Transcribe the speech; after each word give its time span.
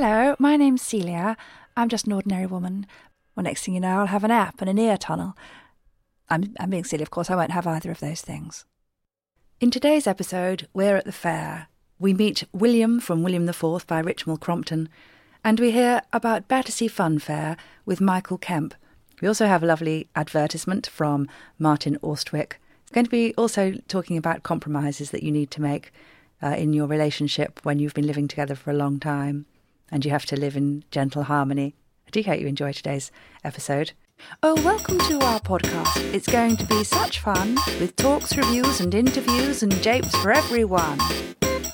Hello, 0.00 0.36
my 0.38 0.56
name's 0.56 0.82
Celia. 0.82 1.36
I'm 1.76 1.88
just 1.88 2.06
an 2.06 2.12
ordinary 2.12 2.46
woman. 2.46 2.86
Well, 3.34 3.42
next 3.42 3.64
thing 3.64 3.74
you 3.74 3.80
know, 3.80 3.98
I'll 3.98 4.06
have 4.06 4.22
an 4.22 4.30
app 4.30 4.60
and 4.60 4.70
an 4.70 4.78
ear 4.78 4.96
tunnel. 4.96 5.36
I'm, 6.28 6.54
I'm 6.60 6.70
being 6.70 6.84
silly, 6.84 7.02
of 7.02 7.10
course, 7.10 7.30
I 7.30 7.34
won't 7.34 7.50
have 7.50 7.66
either 7.66 7.90
of 7.90 7.98
those 7.98 8.20
things. 8.20 8.64
In 9.58 9.72
today's 9.72 10.06
episode, 10.06 10.68
we're 10.72 10.94
at 10.94 11.04
the 11.04 11.10
fair. 11.10 11.66
We 11.98 12.14
meet 12.14 12.44
William 12.52 13.00
from 13.00 13.24
William 13.24 13.48
IV 13.48 13.88
by 13.88 14.00
Richmal 14.00 14.38
Crompton, 14.38 14.88
and 15.42 15.58
we 15.58 15.72
hear 15.72 16.02
about 16.12 16.46
Battersea 16.46 16.86
Fun 16.86 17.18
Fair 17.18 17.56
with 17.84 18.00
Michael 18.00 18.38
Kemp. 18.38 18.76
We 19.20 19.26
also 19.26 19.46
have 19.46 19.64
a 19.64 19.66
lovely 19.66 20.06
advertisement 20.14 20.86
from 20.86 21.26
Martin 21.58 21.98
Austwick. 22.04 22.52
It's 22.82 22.92
going 22.92 23.06
to 23.06 23.10
be 23.10 23.34
also 23.34 23.72
talking 23.88 24.16
about 24.16 24.44
compromises 24.44 25.10
that 25.10 25.24
you 25.24 25.32
need 25.32 25.50
to 25.50 25.60
make 25.60 25.90
uh, 26.40 26.50
in 26.50 26.72
your 26.72 26.86
relationship 26.86 27.58
when 27.64 27.80
you've 27.80 27.94
been 27.94 28.06
living 28.06 28.28
together 28.28 28.54
for 28.54 28.70
a 28.70 28.74
long 28.74 29.00
time 29.00 29.46
and 29.90 30.04
you 30.04 30.10
have 30.10 30.26
to 30.26 30.36
live 30.38 30.56
in 30.56 30.84
gentle 30.90 31.24
harmony. 31.24 31.74
I 32.06 32.10
do 32.10 32.22
hope 32.22 32.40
you 32.40 32.46
enjoy 32.46 32.72
today's 32.72 33.10
episode. 33.44 33.92
Oh, 34.42 34.54
welcome 34.62 34.98
to 35.00 35.20
our 35.20 35.40
podcast. 35.40 35.96
It's 36.12 36.26
going 36.26 36.56
to 36.56 36.66
be 36.66 36.82
such 36.84 37.20
fun 37.20 37.56
with 37.78 37.94
talks, 37.96 38.36
reviews, 38.36 38.80
and 38.80 38.94
interviews 38.94 39.62
and 39.62 39.72
japes 39.82 40.14
for 40.16 40.32
everyone. 40.32 40.98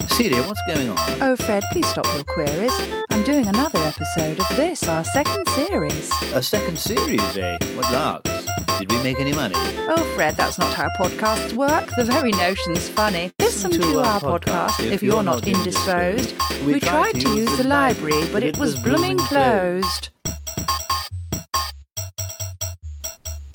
Celia, 0.08 0.42
what's 0.42 0.60
going 0.66 0.90
on? 0.90 0.98
Oh, 1.22 1.36
Fred, 1.36 1.64
please 1.72 1.86
stop 1.86 2.06
your 2.14 2.24
queries. 2.24 2.72
I'm 3.10 3.22
doing 3.24 3.46
another 3.46 3.78
episode 3.78 4.38
of 4.38 4.48
this, 4.56 4.86
our 4.88 5.04
second 5.04 5.48
series. 5.48 6.10
A 6.34 6.42
second 6.42 6.78
series, 6.78 7.36
eh? 7.36 7.58
What 7.74 7.90
larks? 7.92 8.33
Did 8.78 8.90
we 8.90 9.02
make 9.02 9.20
any 9.20 9.32
money? 9.32 9.54
Oh, 9.56 10.12
Fred, 10.14 10.36
that's 10.36 10.58
not 10.58 10.74
how 10.74 10.88
podcasts 10.98 11.52
work. 11.52 11.90
The 11.96 12.04
very 12.04 12.32
notion's 12.32 12.88
funny. 12.88 13.32
Listen 13.38 13.70
to, 13.72 14.00
our 14.00 14.20
podcast 14.20 14.80
if 14.90 15.02
you're 15.02 15.22
not 15.22 15.46
indisposed. 15.46 16.34
We 16.64 16.80
tried 16.80 17.20
to 17.20 17.36
use 17.36 17.56
the 17.56 17.64
library, 17.64 18.28
but 18.32 18.42
it 18.42 18.58
was 18.58 18.76
blooming 18.76 19.18
closed. 19.18 20.10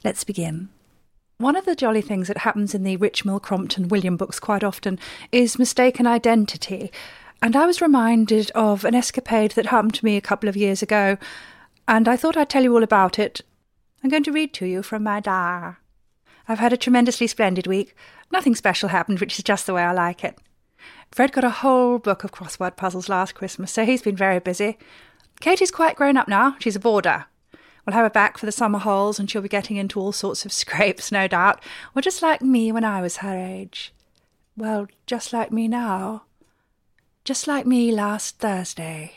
Let's 0.04 0.24
begin. 0.24 0.70
One 1.38 1.56
of 1.56 1.66
the 1.66 1.76
jolly 1.76 2.02
things 2.02 2.28
that 2.28 2.40
happens 2.40 2.76
in 2.76 2.84
the 2.84 2.98
Richmal 2.98 3.42
Crompton 3.42 3.88
William 3.88 4.18
books 4.18 4.40
quite 4.40 4.64
often 4.64 5.00
is 5.32 5.60
mistaken 5.60 6.06
identity. 6.06 6.92
And 7.42 7.56
I 7.56 7.66
was 7.66 7.82
reminded 7.82 8.52
of 8.52 8.84
an 8.84 8.96
escapade 8.96 9.52
that 9.52 9.68
happened 9.68 9.94
to 9.96 10.06
me 10.06 10.18
a 10.18 10.22
couple 10.22 10.50
of 10.50 10.58
years 10.58 10.82
ago, 10.82 11.18
and 11.88 12.08
I 12.08 12.18
thought 12.18 12.36
I'd 12.36 12.50
tell 12.50 12.64
you 12.64 12.74
all 12.76 12.84
about 12.84 13.18
it. 13.18 13.42
I'm 14.04 14.10
going 14.10 14.24
to 14.24 14.32
read 14.32 14.54
to 14.56 14.66
you 14.66 14.82
from 14.82 15.04
my 15.04 15.20
diary. 15.20 15.76
I've 16.48 16.60
had 16.60 16.74
a 16.74 16.78
tremendously 16.78 17.28
splendid 17.28 17.68
week. 17.68 17.96
Nothing 18.32 18.56
special 18.56 18.90
happened, 18.90 19.20
which 19.20 19.38
is 19.38 19.44
just 19.44 19.66
the 19.66 19.74
way 19.74 19.84
I 19.84 19.92
like 19.92 20.24
it. 20.24 20.38
Fred 21.12 21.32
got 21.32 21.44
a 21.44 21.50
whole 21.50 22.00
book 22.00 22.24
of 22.24 22.32
crossword 22.32 22.76
puzzles 22.76 23.10
last 23.10 23.36
Christmas, 23.36 23.72
so 23.72 23.86
he's 23.86 24.02
been 24.02 24.16
very 24.16 24.40
busy. 24.40 24.78
Katie's 25.42 25.72
quite 25.72 25.96
grown 25.96 26.18
up 26.18 26.28
now. 26.28 26.56
She's 26.60 26.76
a 26.76 26.80
boarder. 26.80 27.26
We'll 27.86 27.94
have 27.94 28.06
her 28.06 28.10
back 28.10 28.38
for 28.38 28.46
the 28.46 28.52
summer 28.52 28.80
holes, 28.80 29.20
and 29.20 29.30
she'll 29.30 29.42
be 29.42 29.50
getting 29.50 29.78
into 29.78 30.00
all 30.00 30.12
sorts 30.12 30.46
of 30.46 30.52
scrapes, 30.54 31.12
no 31.12 31.28
doubt. 31.28 31.64
Well, 31.94 32.02
just 32.02 32.22
like 32.22 32.42
me 32.42 32.72
when 32.72 32.84
I 32.84 33.02
was 33.02 33.18
her 33.18 33.38
age. 33.38 33.94
Well, 34.56 34.88
just 35.08 35.34
like 35.34 35.52
me 35.52 35.68
now. 35.68 36.24
Just 37.24 37.48
like 37.48 37.66
me 37.66 37.92
last 37.92 38.40
Thursday. 38.40 39.14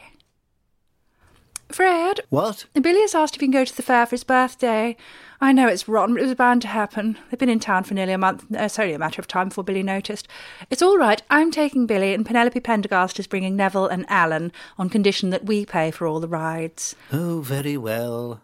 Fred? 1.72 2.20
What? 2.30 2.66
Billy 2.80 3.00
has 3.00 3.14
asked 3.14 3.34
if 3.34 3.40
he 3.40 3.46
can 3.46 3.52
go 3.52 3.64
to 3.64 3.76
the 3.76 3.82
fair 3.82 4.06
for 4.06 4.12
his 4.12 4.24
birthday. 4.24 4.96
I 5.40 5.52
know 5.52 5.66
it's 5.66 5.88
rotten, 5.88 6.14
but 6.14 6.22
it 6.22 6.26
was 6.26 6.34
bound 6.36 6.62
to 6.62 6.68
happen. 6.68 7.18
They've 7.30 7.38
been 7.38 7.48
in 7.48 7.58
town 7.58 7.82
for 7.82 7.94
nearly 7.94 8.12
a 8.12 8.18
month. 8.18 8.44
Uh, 8.44 8.62
it's 8.62 8.78
only 8.78 8.94
a 8.94 8.98
matter 8.98 9.20
of 9.20 9.26
time 9.26 9.48
before 9.48 9.64
Billy 9.64 9.82
noticed. 9.82 10.28
It's 10.70 10.82
all 10.82 10.96
right. 10.96 11.20
I'm 11.30 11.50
taking 11.50 11.86
Billy, 11.86 12.14
and 12.14 12.24
Penelope 12.24 12.61
Pendergast 12.61 13.18
is 13.18 13.27
bringing 13.27 13.56
Neville 13.56 13.88
and 13.88 14.06
Alan 14.08 14.52
on 14.78 14.88
condition 14.88 15.30
that 15.30 15.44
we 15.46 15.66
pay 15.66 15.90
for 15.90 16.06
all 16.06 16.20
the 16.20 16.28
rides. 16.28 16.94
Oh, 17.12 17.40
very 17.40 17.77
well. 17.77 18.40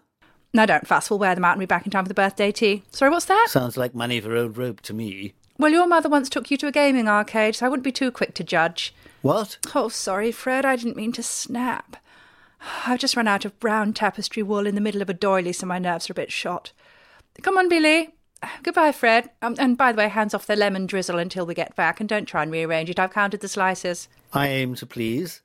Now, 0.53 0.67
don't 0.67 0.89
fuss. 0.89 1.09
We'll 1.09 1.21
wear 1.21 1.35
them 1.35 1.45
out 1.45 1.53
and 1.53 1.61
be 1.61 1.67
back 1.67 1.85
in 1.85 1.93
time 1.93 2.05
for 2.05 2.09
the 2.09 2.15
birthday 2.15 2.51
tea. 2.51 2.83
Sorry, 2.91 3.11
what's 3.11 3.27
that? 3.27 3.47
Sounds 3.51 3.77
like 3.77 3.95
money 3.95 4.21
for 4.21 4.35
old 4.35 4.57
rope 4.59 4.81
to 4.81 4.93
me. 4.95 5.35
Well, 5.57 5.71
your 5.71 5.87
mother 5.87 6.09
once 6.09 6.29
took 6.29 6.51
you 6.51 6.57
to 6.57 6.67
a 6.67 6.73
gaming 6.73 7.09
arcade, 7.09 7.57
so 7.57 7.67
I 7.67 7.69
wouldn't 7.69 7.85
be 7.85 7.93
too 7.93 8.11
quick 8.11 8.35
to 8.35 8.45
judge. 8.45 8.95
What? 9.23 9.59
Oh, 9.75 9.89
sorry, 9.89 10.33
Fred. 10.33 10.65
I 10.65 10.77
didn't 10.77 10.97
mean 10.97 11.13
to 11.13 11.23
snap. 11.23 11.97
I've 12.87 12.99
just 12.99 13.17
run 13.17 13.29
out 13.29 13.45
of 13.45 13.59
brown 13.61 13.93
tapestry 13.93 14.43
wool 14.43 14.67
in 14.67 14.75
the 14.75 14.81
middle 14.81 15.03
of 15.03 15.11
a 15.11 15.15
doily, 15.15 15.53
so 15.53 15.67
my 15.67 15.79
nerves 15.79 16.09
are 16.09 16.13
a 16.13 16.15
bit 16.15 16.33
shot. 16.33 16.73
Come 17.43 17.57
on, 17.57 17.69
Billy. 17.69 18.15
Goodbye, 18.63 18.93
Fred. 18.93 19.31
Um, 19.43 19.57
and 19.59 19.77
by 19.77 19.93
the 19.93 19.99
way, 19.99 20.09
hands 20.09 20.35
off 20.35 20.47
the 20.47 20.57
lemon 20.57 20.87
drizzle 20.87 21.19
until 21.19 21.47
we 21.47 21.55
get 21.55 21.77
back, 21.77 22.01
and 22.01 22.09
don't 22.09 22.27
try 22.27 22.43
and 22.43 22.53
rearrange 22.53 22.91
it. 22.91 22.99
I've 22.99 23.13
counted 23.13 23.41
the 23.41 23.49
slices. 23.49 24.09
I 24.33 24.49
aim 24.49 24.75
to 24.77 24.87
please. 24.87 25.43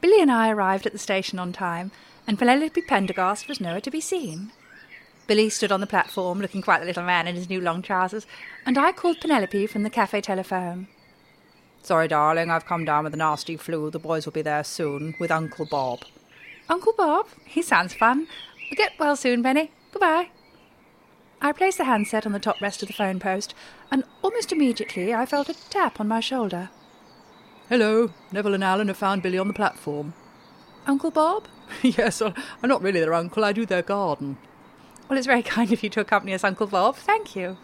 Billy 0.00 0.20
and 0.20 0.30
I 0.30 0.50
arrived 0.50 0.86
at 0.86 0.92
the 0.92 0.98
station 0.98 1.38
on 1.38 1.52
time, 1.52 1.90
and 2.26 2.38
Penelope 2.38 2.80
Pendergast 2.82 3.48
was 3.48 3.60
nowhere 3.60 3.80
to 3.80 3.90
be 3.90 4.00
seen. 4.00 4.52
Billy 5.26 5.50
stood 5.50 5.72
on 5.72 5.80
the 5.80 5.86
platform, 5.86 6.40
looking 6.40 6.62
quite 6.62 6.80
the 6.80 6.86
little 6.86 7.02
man 7.02 7.26
in 7.26 7.34
his 7.34 7.50
new 7.50 7.60
long 7.60 7.82
trousers, 7.82 8.26
and 8.64 8.78
I 8.78 8.92
called 8.92 9.20
Penelope 9.20 9.66
from 9.66 9.82
the 9.82 9.90
cafe 9.90 10.20
telephone. 10.20 10.88
Sorry, 11.82 12.08
darling, 12.08 12.50
I've 12.50 12.66
come 12.66 12.84
down 12.84 13.04
with 13.04 13.14
a 13.14 13.16
nasty 13.16 13.56
flu. 13.56 13.90
The 13.90 13.98
boys 13.98 14.26
will 14.26 14.32
be 14.32 14.42
there 14.42 14.64
soon 14.64 15.14
with 15.18 15.30
Uncle 15.30 15.66
Bob. 15.66 16.00
Uncle 16.68 16.92
Bob? 16.96 17.26
He 17.44 17.62
sounds 17.62 17.94
fun. 17.94 18.26
Get 18.76 18.92
well 18.98 19.16
soon, 19.16 19.42
Penny. 19.42 19.70
Goodbye. 19.92 20.28
I 21.40 21.52
placed 21.52 21.78
the 21.78 21.84
handset 21.84 22.26
on 22.26 22.32
the 22.32 22.38
top 22.40 22.60
rest 22.60 22.82
of 22.82 22.88
the 22.88 22.94
phone 22.94 23.20
post, 23.20 23.54
and 23.90 24.04
almost 24.22 24.52
immediately 24.52 25.14
I 25.14 25.24
felt 25.24 25.48
a 25.48 25.70
tap 25.70 26.00
on 26.00 26.08
my 26.08 26.20
shoulder. 26.20 26.70
Hello, 27.68 28.10
Neville 28.32 28.54
and 28.54 28.64
Alan 28.64 28.88
have 28.88 28.96
found 28.96 29.22
Billy 29.22 29.38
on 29.38 29.46
the 29.46 29.54
platform. 29.54 30.14
Uncle 30.86 31.10
Bob? 31.10 31.46
yes, 31.82 32.20
well, 32.20 32.34
I'm 32.62 32.68
not 32.68 32.82
really 32.82 33.00
their 33.00 33.14
uncle, 33.14 33.44
I 33.44 33.52
do 33.52 33.64
their 33.64 33.82
garden. 33.82 34.36
Well, 35.08 35.16
it's 35.16 35.26
very 35.26 35.42
kind 35.42 35.72
of 35.72 35.82
you 35.82 35.88
to 35.90 36.00
accompany 36.00 36.34
us, 36.34 36.44
Uncle 36.44 36.66
Bob. 36.66 36.96
Thank 36.96 37.36
you. 37.36 37.56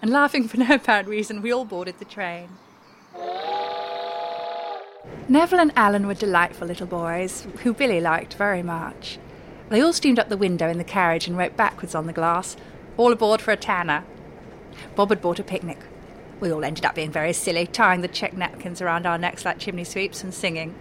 And 0.00 0.10
laughing 0.10 0.48
for 0.48 0.56
no 0.56 0.74
apparent 0.74 1.08
reason, 1.08 1.42
we 1.42 1.52
all 1.52 1.64
boarded 1.64 1.98
the 1.98 2.04
train. 2.04 2.48
Neville 5.30 5.60
and 5.60 5.72
Alan 5.76 6.08
were 6.08 6.14
delightful 6.14 6.66
little 6.66 6.88
boys, 6.88 7.46
who 7.62 7.72
Billy 7.72 8.00
liked 8.00 8.34
very 8.34 8.64
much. 8.64 9.16
They 9.68 9.80
all 9.80 9.92
steamed 9.92 10.18
up 10.18 10.28
the 10.28 10.36
window 10.36 10.68
in 10.68 10.76
the 10.76 10.82
carriage 10.82 11.28
and 11.28 11.38
wrote 11.38 11.56
backwards 11.56 11.94
on 11.94 12.08
the 12.08 12.12
glass, 12.12 12.56
all 12.96 13.12
aboard 13.12 13.40
for 13.40 13.52
a 13.52 13.56
tanner. 13.56 14.02
Bob 14.96 15.10
had 15.10 15.22
bought 15.22 15.38
a 15.38 15.44
picnic. 15.44 15.78
We 16.40 16.52
all 16.52 16.64
ended 16.64 16.84
up 16.84 16.96
being 16.96 17.12
very 17.12 17.32
silly, 17.32 17.68
tying 17.68 18.00
the 18.00 18.08
check 18.08 18.32
napkins 18.32 18.82
around 18.82 19.06
our 19.06 19.18
necks 19.18 19.44
like 19.44 19.60
chimney 19.60 19.84
sweeps 19.84 20.24
and 20.24 20.34
singing. 20.34 20.74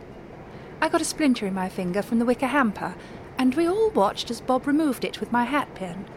I 0.81 0.89
got 0.89 1.01
a 1.01 1.05
splinter 1.05 1.45
in 1.45 1.53
my 1.53 1.69
finger 1.69 2.01
from 2.01 2.17
the 2.17 2.25
wicker 2.25 2.47
hamper, 2.47 2.95
and 3.37 3.53
we 3.53 3.67
all 3.67 3.91
watched 3.91 4.31
as 4.31 4.41
Bob 4.41 4.65
removed 4.65 5.05
it 5.05 5.19
with 5.19 5.31
my 5.31 5.43
hat 5.43 5.75
pin. 5.75 6.07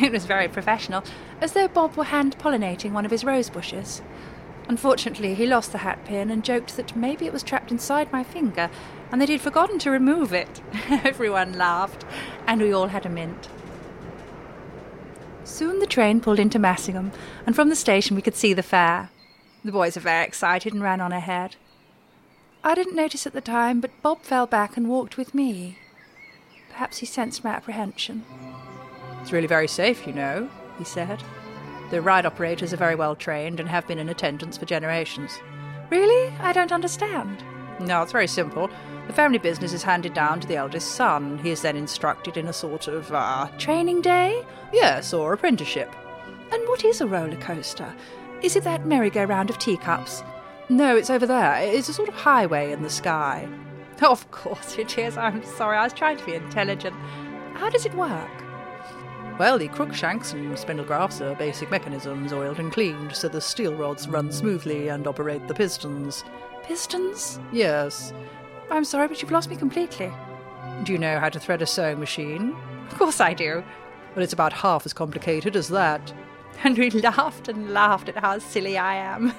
It 0.00 0.12
was 0.12 0.26
very 0.26 0.46
professional, 0.46 1.02
as 1.40 1.54
though 1.54 1.66
Bob 1.66 1.96
were 1.96 2.04
hand 2.04 2.38
pollinating 2.38 2.92
one 2.92 3.04
of 3.04 3.10
his 3.10 3.24
rose 3.24 3.50
bushes. 3.50 4.00
Unfortunately, 4.70 5.34
he 5.34 5.46
lost 5.46 5.72
the 5.72 5.78
hat 5.78 6.04
pin 6.04 6.30
and 6.30 6.44
joked 6.44 6.76
that 6.76 6.94
maybe 6.94 7.26
it 7.26 7.32
was 7.32 7.42
trapped 7.42 7.72
inside 7.72 8.12
my 8.12 8.22
finger 8.22 8.70
and 9.10 9.20
that 9.20 9.28
he'd 9.28 9.40
forgotten 9.40 9.80
to 9.80 9.90
remove 9.90 10.32
it. 10.32 10.60
Everyone 10.88 11.58
laughed, 11.58 12.04
and 12.46 12.62
we 12.62 12.72
all 12.72 12.86
had 12.86 13.04
a 13.04 13.08
mint. 13.08 13.48
Soon 15.42 15.80
the 15.80 15.88
train 15.88 16.20
pulled 16.20 16.38
into 16.38 16.60
Massingham, 16.60 17.10
and 17.44 17.56
from 17.56 17.68
the 17.68 17.74
station 17.74 18.14
we 18.14 18.22
could 18.22 18.36
see 18.36 18.52
the 18.52 18.62
fair. 18.62 19.10
The 19.64 19.72
boys 19.72 19.96
were 19.96 20.02
very 20.02 20.24
excited 20.24 20.72
and 20.72 20.84
ran 20.84 21.00
on 21.00 21.10
ahead. 21.10 21.56
I 22.62 22.76
didn't 22.76 22.94
notice 22.94 23.26
at 23.26 23.32
the 23.32 23.40
time, 23.40 23.80
but 23.80 24.02
Bob 24.02 24.22
fell 24.22 24.46
back 24.46 24.76
and 24.76 24.88
walked 24.88 25.16
with 25.16 25.34
me. 25.34 25.78
Perhaps 26.70 26.98
he 26.98 27.06
sensed 27.06 27.42
my 27.42 27.50
apprehension. 27.50 28.24
It's 29.20 29.32
really 29.32 29.48
very 29.48 29.66
safe, 29.66 30.06
you 30.06 30.12
know, 30.12 30.48
he 30.78 30.84
said. 30.84 31.24
The 31.90 32.00
ride 32.00 32.24
operators 32.24 32.72
are 32.72 32.76
very 32.78 32.94
well 32.94 33.16
trained 33.16 33.60
and 33.60 33.68
have 33.68 33.86
been 33.86 33.98
in 33.98 34.08
attendance 34.08 34.56
for 34.56 34.64
generations. 34.64 35.38
Really? 35.90 36.32
I 36.38 36.52
don't 36.52 36.72
understand. 36.72 37.42
No, 37.80 38.02
it's 38.02 38.12
very 38.12 38.28
simple. 38.28 38.70
The 39.06 39.12
family 39.12 39.38
business 39.38 39.72
is 39.72 39.82
handed 39.82 40.14
down 40.14 40.38
to 40.40 40.46
the 40.46 40.56
eldest 40.56 40.92
son. 40.92 41.38
He 41.38 41.50
is 41.50 41.62
then 41.62 41.76
instructed 41.76 42.36
in 42.36 42.46
a 42.46 42.52
sort 42.52 42.86
of, 42.86 43.10
uh, 43.12 43.48
training 43.58 44.02
day? 44.02 44.44
Yes, 44.72 45.12
or 45.12 45.32
apprenticeship. 45.32 45.92
And 46.52 46.68
what 46.68 46.84
is 46.84 47.00
a 47.00 47.06
roller 47.06 47.36
coaster? 47.36 47.92
Is 48.42 48.54
it 48.54 48.64
that 48.64 48.86
merry-go-round 48.86 49.50
of 49.50 49.58
teacups? 49.58 50.22
No, 50.68 50.96
it's 50.96 51.10
over 51.10 51.26
there. 51.26 51.56
It's 51.60 51.88
a 51.88 51.92
sort 51.92 52.08
of 52.08 52.14
highway 52.14 52.70
in 52.72 52.82
the 52.82 52.90
sky. 52.90 53.48
Of 54.02 54.30
course 54.30 54.78
it 54.78 54.96
is. 54.96 55.18
I'm 55.18 55.44
sorry. 55.44 55.76
I 55.76 55.84
was 55.84 55.92
trying 55.92 56.16
to 56.16 56.24
be 56.24 56.34
intelligent. 56.34 56.96
How 57.54 57.68
does 57.68 57.84
it 57.84 57.94
work? 57.94 58.30
Well, 59.40 59.56
the 59.56 59.68
crookshanks 59.68 60.34
and 60.34 60.58
spindle 60.58 60.84
grafts 60.84 61.22
are 61.22 61.34
basic 61.34 61.70
mechanisms, 61.70 62.30
oiled 62.30 62.58
and 62.58 62.70
cleaned, 62.70 63.16
so 63.16 63.26
the 63.26 63.40
steel 63.40 63.74
rods 63.74 64.06
run 64.06 64.30
smoothly 64.30 64.88
and 64.88 65.06
operate 65.06 65.48
the 65.48 65.54
pistons. 65.54 66.24
Pistons? 66.62 67.40
Yes. 67.50 68.12
I'm 68.70 68.84
sorry, 68.84 69.08
but 69.08 69.22
you've 69.22 69.30
lost 69.30 69.48
me 69.48 69.56
completely. 69.56 70.12
Do 70.84 70.92
you 70.92 70.98
know 70.98 71.18
how 71.18 71.30
to 71.30 71.40
thread 71.40 71.62
a 71.62 71.66
sewing 71.66 71.98
machine? 71.98 72.54
Of 72.90 72.98
course 72.98 73.18
I 73.18 73.32
do. 73.32 73.64
Well, 74.14 74.22
it's 74.22 74.34
about 74.34 74.52
half 74.52 74.84
as 74.84 74.92
complicated 74.92 75.56
as 75.56 75.68
that. 75.68 76.12
And 76.62 76.76
we 76.76 76.90
laughed 76.90 77.48
and 77.48 77.72
laughed 77.72 78.10
at 78.10 78.18
how 78.18 78.40
silly 78.40 78.76
I 78.76 78.96
am. 78.96 79.32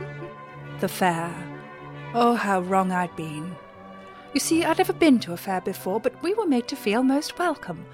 the 0.80 0.88
fair. 0.88 1.34
Oh, 2.14 2.34
how 2.34 2.62
wrong 2.62 2.90
I'd 2.90 3.14
been. 3.14 3.56
You 4.32 4.40
see, 4.40 4.64
I'd 4.64 4.78
never 4.78 4.94
been 4.94 5.18
to 5.18 5.34
a 5.34 5.36
fair 5.36 5.60
before, 5.60 6.00
but 6.00 6.22
we 6.22 6.32
were 6.32 6.46
made 6.46 6.66
to 6.68 6.76
feel 6.76 7.02
most 7.02 7.38
welcome. 7.38 7.84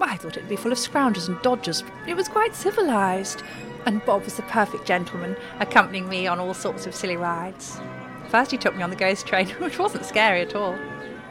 I 0.00 0.16
thought 0.16 0.36
it'd 0.36 0.48
be 0.48 0.56
full 0.56 0.72
of 0.72 0.78
scroungers 0.78 1.28
and 1.28 1.40
dodgers. 1.42 1.82
It 2.06 2.14
was 2.14 2.28
quite 2.28 2.54
civilised. 2.54 3.42
And 3.86 4.04
Bob 4.04 4.24
was 4.24 4.36
the 4.36 4.42
perfect 4.42 4.86
gentleman, 4.86 5.36
accompanying 5.60 6.08
me 6.08 6.26
on 6.26 6.38
all 6.38 6.54
sorts 6.54 6.86
of 6.86 6.94
silly 6.94 7.16
rides. 7.16 7.80
First, 8.28 8.50
he 8.50 8.56
took 8.56 8.74
me 8.74 8.82
on 8.82 8.90
the 8.90 8.96
ghost 8.96 9.26
train, 9.26 9.48
which 9.58 9.78
wasn't 9.78 10.04
scary 10.04 10.40
at 10.40 10.54
all. 10.54 10.78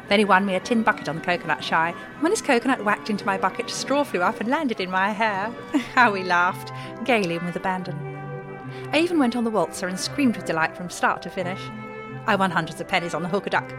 Then 0.10 0.20
he 0.20 0.26
won 0.26 0.46
me 0.46 0.56
a 0.56 0.60
tin 0.60 0.84
bucket 0.84 1.10
on 1.10 1.16
the 1.16 1.22
coconut 1.22 1.64
shy. 1.64 1.94
When 2.20 2.32
his 2.32 2.42
coconut 2.42 2.84
whacked 2.84 3.10
into 3.10 3.26
my 3.26 3.38
bucket, 3.38 3.70
straw 3.70 4.04
flew 4.04 4.22
up 4.22 4.40
and 4.40 4.50
landed 4.50 4.80
in 4.80 4.92
my 4.92 5.12
hair. 5.12 5.48
How 5.96 6.12
we 6.12 6.24
laughed, 6.24 6.72
gaily 7.06 7.38
and 7.38 7.46
with 7.46 7.56
abandon. 7.56 7.98
I 8.92 9.00
even 9.00 9.18
went 9.18 9.36
on 9.36 9.44
the 9.44 9.50
waltzer 9.50 9.88
and 9.88 10.00
screamed 10.00 10.36
with 10.36 10.46
delight 10.46 10.76
from 10.76 10.90
start 10.90 11.22
to 11.24 11.30
finish. 11.30 11.62
I 12.26 12.36
won 12.36 12.52
hundreds 12.52 12.80
of 12.80 12.88
pennies 12.88 13.14
on 13.14 13.24
the 13.24 13.30
hooker 13.30 13.50
duck. 13.50 13.74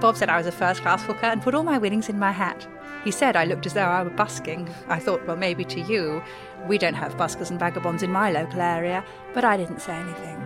Bob 0.00 0.16
said 0.16 0.28
I 0.28 0.36
was 0.36 0.46
a 0.46 0.52
first 0.52 0.82
class 0.82 1.02
hooker 1.02 1.26
and 1.26 1.42
put 1.42 1.54
all 1.54 1.62
my 1.62 1.78
winnings 1.78 2.08
in 2.08 2.18
my 2.18 2.32
hat. 2.32 2.66
He 3.04 3.10
said 3.10 3.36
I 3.36 3.44
looked 3.44 3.66
as 3.66 3.74
though 3.74 3.82
I 3.82 4.02
were 4.02 4.10
busking. 4.10 4.68
I 4.88 4.98
thought, 4.98 5.26
well, 5.26 5.36
maybe 5.36 5.64
to 5.66 5.80
you. 5.80 6.22
We 6.68 6.78
don't 6.78 6.94
have 6.94 7.16
buskers 7.16 7.50
and 7.50 7.58
vagabonds 7.58 8.02
in 8.02 8.10
my 8.10 8.30
local 8.30 8.60
area, 8.60 9.04
but 9.34 9.44
I 9.44 9.56
didn't 9.56 9.80
say 9.80 9.94
anything. 9.94 10.40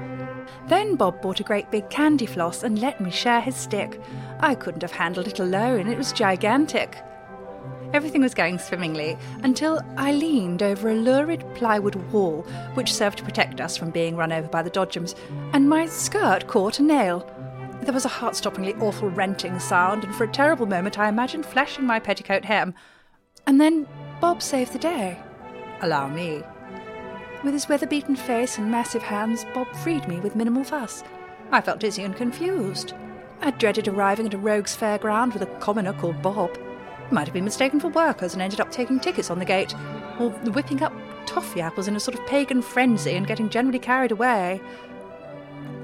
Then 0.66 0.96
Bob 0.96 1.22
bought 1.22 1.40
a 1.40 1.44
great 1.44 1.70
big 1.70 1.88
candy 1.88 2.26
floss 2.26 2.62
and 2.62 2.78
let 2.78 3.00
me 3.00 3.10
share 3.10 3.40
his 3.40 3.56
stick. 3.56 4.00
I 4.40 4.54
couldn't 4.54 4.82
have 4.82 4.92
handled 4.92 5.28
it 5.28 5.38
alone, 5.38 5.88
it 5.88 5.98
was 5.98 6.12
gigantic. 6.12 6.98
Everything 7.94 8.20
was 8.20 8.34
going 8.34 8.58
swimmingly 8.58 9.16
until 9.42 9.80
I 9.96 10.12
leaned 10.12 10.62
over 10.62 10.90
a 10.90 10.94
lurid 10.94 11.42
plywood 11.54 11.94
wall 12.12 12.42
which 12.74 12.92
served 12.92 13.18
to 13.18 13.24
protect 13.24 13.62
us 13.62 13.78
from 13.78 13.90
being 13.90 14.14
run 14.14 14.30
over 14.30 14.46
by 14.46 14.62
the 14.62 14.70
Dodgems, 14.70 15.14
and 15.54 15.68
my 15.68 15.86
skirt 15.86 16.46
caught 16.46 16.80
a 16.80 16.82
nail. 16.82 17.26
There 17.88 17.94
was 17.94 18.05
a 18.05 18.08
heart 18.08 18.35
stoppingly 18.35 18.79
awful 18.82 19.08
renting 19.08 19.58
sound, 19.58 20.05
and 20.05 20.14
for 20.14 20.25
a 20.25 20.31
terrible 20.31 20.67
moment 20.67 20.99
I 20.99 21.08
imagined 21.08 21.46
flashing 21.46 21.87
my 21.87 21.99
petticoat 21.99 22.44
hem. 22.44 22.75
And 23.46 23.58
then 23.58 23.87
Bob 24.20 24.43
saved 24.43 24.75
the 24.75 24.79
day. 24.79 25.19
Allow 25.81 26.08
me. 26.08 26.43
With 27.43 27.55
his 27.55 27.67
weather 27.67 27.87
beaten 27.87 28.14
face 28.14 28.58
and 28.58 28.70
massive 28.70 29.00
hands, 29.00 29.46
Bob 29.55 29.75
freed 29.76 30.06
me 30.06 30.20
with 30.20 30.37
minimal 30.37 30.64
fuss. 30.64 31.02
I 31.50 31.62
felt 31.62 31.81
dizzy 31.81 32.02
and 32.02 32.14
confused. 32.14 32.93
I 33.40 33.52
dreaded 33.52 33.88
arriving 33.88 34.26
at 34.26 34.35
a 34.35 34.38
rogue's 34.38 34.76
fairground 34.76 35.32
with 35.32 35.40
a 35.40 35.58
commoner 35.58 35.94
called 35.94 36.20
Bob. 36.20 36.58
Might 37.11 37.25
have 37.26 37.32
been 37.32 37.46
mistaken 37.46 37.81
for 37.81 37.88
workers 37.88 38.35
and 38.35 38.43
ended 38.43 38.61
up 38.61 38.70
taking 38.70 39.00
tickets 39.00 39.31
on 39.31 39.38
the 39.38 39.46
gate, 39.46 39.75
or 40.20 40.29
whipping 40.52 40.82
up 40.82 40.93
toffee 41.25 41.62
apples 41.62 41.88
in 41.88 41.96
a 41.96 42.00
sort 42.00 42.19
of 42.19 42.26
pagan 42.26 42.61
frenzy 42.61 43.14
and 43.14 43.26
getting 43.26 43.49
generally 43.49 43.79
carried 43.79 44.12
away. 44.12 44.61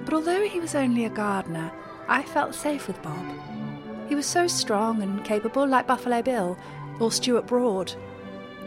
But 0.04 0.12
although 0.12 0.46
he 0.46 0.60
was 0.60 0.74
only 0.74 1.06
a 1.06 1.08
gardener, 1.08 1.72
I 2.08 2.22
felt 2.22 2.54
safe 2.54 2.86
with 2.86 3.02
Bob. 3.02 3.24
He 4.08 4.14
was 4.14 4.26
so 4.26 4.46
strong 4.46 5.02
and 5.02 5.24
capable, 5.24 5.66
like 5.66 5.86
Buffalo 5.86 6.22
Bill 6.22 6.58
or 7.00 7.10
Stuart 7.10 7.46
Broad. 7.46 7.92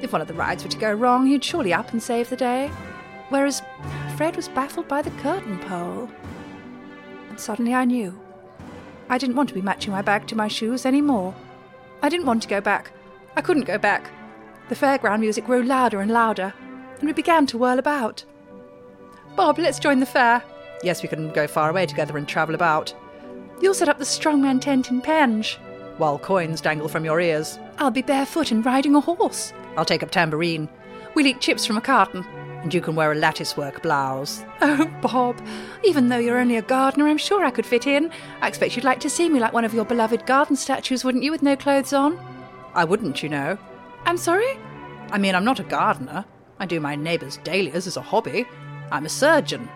If 0.02 0.12
one 0.12 0.22
of 0.22 0.28
the 0.28 0.34
rides 0.34 0.64
were 0.64 0.70
to 0.70 0.78
go 0.78 0.94
wrong, 0.94 1.28
he'd 1.28 1.44
surely 1.44 1.74
up 1.74 1.92
and 1.92 2.02
save 2.02 2.30
the 2.30 2.36
day. 2.36 2.72
Whereas 3.30 3.62
Fred 4.16 4.36
was 4.36 4.48
baffled 4.48 4.88
by 4.88 5.02
the 5.02 5.12
curtain 5.12 5.60
pole. 5.60 6.10
And 7.30 7.40
suddenly 7.40 7.74
I 7.74 7.86
knew. 7.86 8.20
I 9.10 9.18
didn't 9.18 9.36
want 9.36 9.50
to 9.50 9.56
be 9.56 9.62
matching 9.62 9.92
my 9.92 10.02
bag 10.02 10.28
to 10.28 10.36
my 10.36 10.48
shoes 10.48 10.86
any 10.86 11.02
more. 11.02 11.34
I 12.02 12.10
didn't 12.10 12.26
want 12.26 12.42
to 12.44 12.48
go 12.48 12.62
back. 12.62 12.92
I 13.36 13.42
couldn't 13.42 13.66
go 13.66 13.78
back. 13.78 14.10
The 14.70 14.76
fairground 14.76 15.22
music 15.22 15.46
grew 15.46 15.64
louder 15.64 16.02
and 16.02 16.12
louder, 16.12 16.54
and 17.00 17.08
we 17.08 17.14
began 17.14 17.46
to 17.48 17.58
whirl 17.58 17.80
about. 17.80 18.26
Bob, 19.36 19.60
let's 19.60 19.80
join 19.80 20.00
the 20.00 20.06
fair. 20.06 20.44
Yes, 20.84 21.02
we 21.02 21.10
can 21.10 21.32
go 21.32 21.48
far 21.48 21.70
away 21.70 21.86
together 21.86 22.18
and 22.18 22.28
travel 22.28 22.56
about. 22.56 22.94
You'll 23.62 23.74
set 23.74 23.90
up 23.90 23.98
the 23.98 24.06
strongman 24.06 24.62
tent 24.62 24.90
in 24.90 25.02
Penge, 25.02 25.58
while 25.98 26.20
coins 26.20 26.62
dangle 26.62 26.88
from 26.88 27.06
your 27.06 27.20
ears. 27.20 27.60
I'll 27.80 27.92
be 27.92 28.02
barefoot 28.02 28.52
and 28.52 28.66
riding 28.66 28.96
a 28.96 29.00
horse. 29.00 29.54
I'll 29.76 29.86
take 29.86 30.04
up 30.04 30.12
tambourine. 30.12 30.70
We'll 31.16 31.28
eat 31.28 31.42
chips 31.42 31.66
from 31.66 31.78
a 31.78 31.82
carton, 31.82 32.24
and 32.62 32.74
you 32.74 32.82
can 32.82 32.96
wear 32.96 33.12
a 33.12 33.16
latticework 33.16 33.82
blouse. 33.82 34.44
Oh, 34.62 34.86
Bob, 35.02 35.42
even 35.84 36.10
though 36.10 36.18
you're 36.18 36.40
only 36.40 36.58
a 36.58 36.62
gardener, 36.62 37.08
I'm 37.08 37.18
sure 37.18 37.44
I 37.44 37.52
could 37.52 37.66
fit 37.66 37.88
in. 37.88 38.12
I 38.42 38.48
expect 38.48 38.76
you'd 38.76 38.86
like 38.86 39.00
to 39.00 39.10
see 39.10 39.30
me 39.30 39.40
like 39.40 39.54
one 39.54 39.66
of 39.66 39.74
your 39.74 39.86
beloved 39.86 40.26
garden 40.26 40.56
statues, 40.56 41.04
wouldn't 41.04 41.24
you, 41.24 41.32
with 41.32 41.42
no 41.42 41.56
clothes 41.56 41.94
on? 41.94 42.20
I 42.76 42.84
wouldn't, 42.84 43.24
you 43.24 43.30
know. 43.30 43.58
I'm 44.06 44.18
sorry? 44.18 44.60
I 45.12 45.18
mean, 45.18 45.34
I'm 45.34 45.46
not 45.46 45.60
a 45.60 45.64
gardener. 45.64 46.26
I 46.60 46.66
do 46.66 46.80
my 46.80 46.96
neighbour's 46.96 47.38
dahlias 47.38 47.88
as 47.88 47.98
a 47.98 48.02
hobby. 48.02 48.46
I'm 48.92 49.06
a 49.06 49.10
surgeon. 49.10 49.70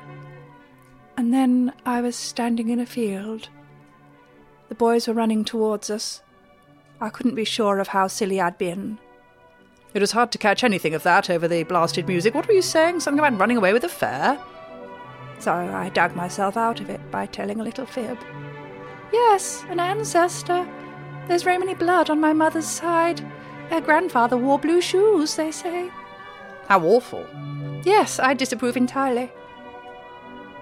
And 1.18 1.34
then 1.34 1.74
I 1.86 2.02
was 2.02 2.16
standing 2.16 2.70
in 2.70 2.80
a 2.80 2.86
field. 2.86 3.50
The 4.72 4.76
boys 4.76 5.06
were 5.06 5.14
running 5.14 5.44
towards 5.44 5.90
us. 5.90 6.22
I 7.02 7.10
couldn't 7.10 7.36
be 7.36 7.44
sure 7.44 7.80
of 7.80 7.90
how 7.90 8.08
silly 8.08 8.40
I'd 8.40 8.58
been. 8.58 9.00
It 9.94 10.00
was 10.00 10.14
hard 10.14 10.32
to 10.32 10.38
catch 10.38 10.64
anything 10.64 10.94
of 10.94 11.04
that 11.04 11.30
over 11.30 11.46
the 11.46 11.64
blasted 11.64 12.08
music. 12.08 12.34
What 12.34 12.48
were 12.48 12.54
you 12.54 12.62
saying? 12.62 13.02
Something 13.02 13.20
about 13.20 13.38
running 13.38 13.58
away 13.58 13.74
with 13.74 13.84
a 13.84 13.90
fair? 13.90 14.40
So 15.40 15.52
I 15.52 15.90
dug 15.90 16.16
myself 16.16 16.56
out 16.56 16.80
of 16.80 16.90
it 16.90 17.02
by 17.12 17.26
telling 17.26 17.60
a 17.60 17.66
little 17.66 17.86
fib. 17.86 18.18
Yes, 19.12 19.66
an 19.68 19.82
ancestor. 19.82 20.66
There's 21.28 21.46
Romany 21.46 21.74
blood 21.74 22.10
on 22.10 22.22
my 22.22 22.32
mother's 22.32 22.66
side. 22.66 23.20
Her 23.70 23.82
grandfather 23.82 24.38
wore 24.38 24.58
blue 24.58 24.80
shoes, 24.80 25.36
they 25.36 25.52
say. 25.52 25.92
How 26.70 26.80
awful. 26.86 27.28
Yes, 27.84 28.20
I 28.20 28.34
disapprove 28.36 28.78
entirely. 28.78 29.34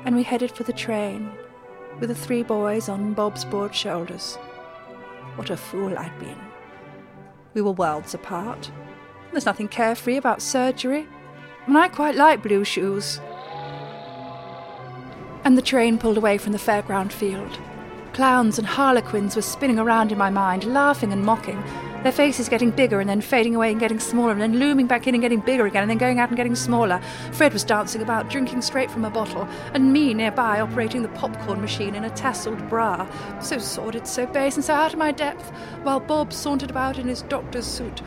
And 0.03 0.15
we 0.15 0.23
headed 0.23 0.49
for 0.49 0.63
the 0.63 0.73
train, 0.73 1.31
with 1.99 2.09
the 2.09 2.15
three 2.15 2.43
boys 2.43 2.89
on 2.89 3.13
Bob's 3.13 3.45
broad 3.45 3.75
shoulders. 3.75 4.35
What 5.35 5.49
a 5.49 5.57
fool 5.57 5.97
I'd 5.97 6.17
been. 6.19 6.39
We 7.53 7.61
were 7.61 7.71
worlds 7.71 8.13
apart. 8.13 8.71
There's 9.31 9.45
nothing 9.45 9.67
carefree 9.67 10.17
about 10.17 10.41
surgery, 10.41 11.07
and 11.65 11.77
I 11.77 11.87
quite 11.87 12.15
like 12.15 12.43
blue 12.43 12.63
shoes. 12.63 13.19
And 15.43 15.57
the 15.57 15.61
train 15.61 15.97
pulled 15.97 16.17
away 16.17 16.37
from 16.37 16.51
the 16.51 16.57
fairground 16.57 17.11
field. 17.11 17.59
Clowns 18.13 18.57
and 18.57 18.67
harlequins 18.67 19.35
were 19.35 19.41
spinning 19.41 19.79
around 19.79 20.11
in 20.11 20.17
my 20.17 20.29
mind, 20.29 20.63
laughing 20.65 21.13
and 21.13 21.23
mocking, 21.23 21.63
their 22.03 22.11
faces 22.11 22.47
getting 22.47 22.71
bigger 22.71 22.99
and 22.99 23.09
then 23.09 23.21
fading 23.21 23.55
away 23.55 23.71
and 23.71 23.79
getting 23.79 23.99
smaller 23.99 24.31
and 24.31 24.41
then 24.41 24.57
looming 24.57 24.87
back 24.87 25.07
in 25.07 25.15
and 25.15 25.21
getting 25.21 25.41
bigger 25.41 25.65
again 25.65 25.83
and 25.83 25.89
then 25.89 25.97
going 25.97 26.19
out 26.19 26.29
and 26.29 26.37
getting 26.37 26.55
smaller. 26.55 27.01
Fred 27.33 27.53
was 27.53 27.63
dancing 27.63 28.01
about, 28.01 28.29
drinking 28.29 28.61
straight 28.61 28.89
from 28.89 29.05
a 29.05 29.09
bottle, 29.09 29.47
and 29.73 29.91
me 29.91 30.13
nearby 30.13 30.59
operating 30.59 31.01
the 31.01 31.09
popcorn 31.09 31.61
machine 31.61 31.95
in 31.95 32.05
a 32.05 32.09
tasseled 32.11 32.69
bra. 32.69 33.07
So 33.41 33.57
sordid, 33.57 34.07
so 34.07 34.25
base, 34.25 34.55
and 34.55 34.63
so 34.63 34.73
out 34.73 34.93
of 34.93 34.99
my 34.99 35.11
depth, 35.11 35.49
while 35.83 35.99
Bob 35.99 36.31
sauntered 36.31 36.69
about 36.69 36.97
in 36.97 37.07
his 37.07 37.23
doctor's 37.23 37.65
suit, 37.65 38.01